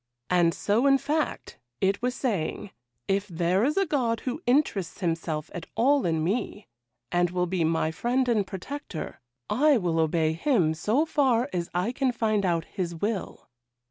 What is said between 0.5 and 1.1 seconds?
so, in